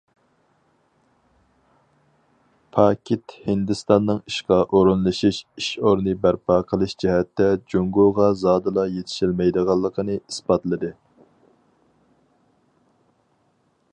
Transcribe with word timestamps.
پاكىت 2.77 3.35
ھىندىستاننىڭ 3.49 4.21
ئىشقا 4.31 4.57
ئورۇنلىشىش 4.77 5.41
ئىش 5.61 5.67
ئورنى 5.83 6.15
بەرپا 6.23 6.57
قىلىش 6.71 6.95
جەھەتتە 7.05 7.51
جۇڭگوغا 7.75 8.31
زادىلا 8.45 8.87
يېتىشەلمەيدىغانلىقىنى 8.95 10.17
ئىسپاتلىدى. 10.23 10.91